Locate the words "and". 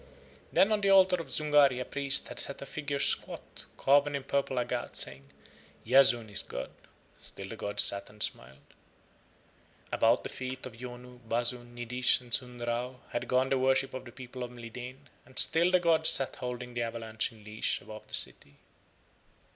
8.09-8.23, 12.19-12.31, 15.23-15.37